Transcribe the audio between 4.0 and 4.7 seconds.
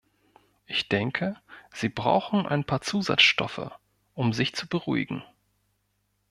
um sich zu